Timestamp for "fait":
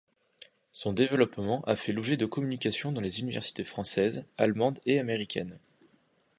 1.75-1.91